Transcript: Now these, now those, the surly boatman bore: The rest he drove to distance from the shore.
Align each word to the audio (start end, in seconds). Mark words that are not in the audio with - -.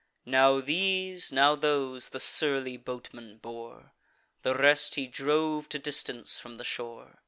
Now 0.25 0.61
these, 0.61 1.31
now 1.31 1.53
those, 1.53 2.09
the 2.09 2.19
surly 2.19 2.75
boatman 2.75 3.37
bore: 3.37 3.93
The 4.41 4.55
rest 4.55 4.95
he 4.95 5.05
drove 5.05 5.69
to 5.69 5.77
distance 5.77 6.39
from 6.39 6.55
the 6.55 6.63
shore. 6.63 7.19